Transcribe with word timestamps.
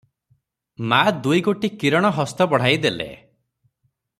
ମା’ 0.93 1.01
ଦୁଇ 1.27 1.43
ଗୋଟି 1.49 1.71
କିରଣ 1.83 2.11
ହସ୍ତ 2.21 2.49
ବଢ଼ାଇ 2.55 2.81
ଦେଲେ। 2.87 3.09